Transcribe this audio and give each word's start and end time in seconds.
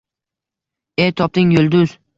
—E, 1.07 1.09
topding, 1.23 1.57
yulduz. 1.59 1.99